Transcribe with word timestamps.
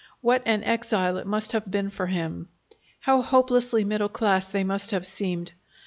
What 0.21 0.41
an 0.47 0.63
exile 0.63 1.17
it 1.17 1.27
must 1.27 1.51
have 1.51 1.69
been 1.69 1.91
for 1.91 2.07
him! 2.07 2.49
How 3.01 3.21
hopelessly 3.21 3.83
middle 3.85 4.09
class 4.09 4.47
they 4.47 4.63
must 4.63 4.89
have 4.89 5.05
seemed! 5.05 5.51